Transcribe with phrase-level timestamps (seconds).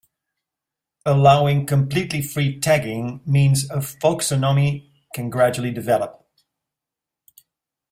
[1.05, 6.27] Allowing completely free tagging means a folksonomy can gradually develop.